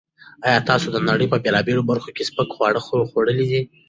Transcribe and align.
ایا 0.47 0.59
تاسو 0.69 0.87
د 0.91 0.97
نړۍ 1.09 1.27
په 1.29 1.37
بېلابېلو 1.43 1.87
برخو 1.91 2.09
کې 2.15 2.27
سپک 2.29 2.49
خواړه 2.55 2.79
خوړلي 3.09 3.45
دي؟ 3.51 3.61